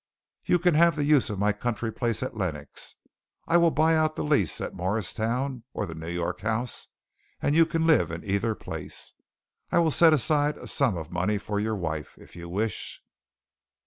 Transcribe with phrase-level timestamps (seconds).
[0.47, 2.95] You can have the use of my country place at Lenox.
[3.47, 6.87] I will buy out the lease at Morristown, or the New York House,
[7.39, 9.13] and you can live in either place.
[9.71, 13.03] I will set aside a sum of money for your wife, if you wish.